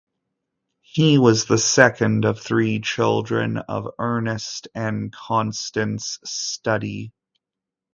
[0.81, 7.11] He was the second of three children of Ernest and Constance Studdy.